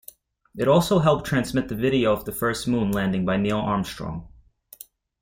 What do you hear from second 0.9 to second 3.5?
helped transmit the video of the first Moon landing by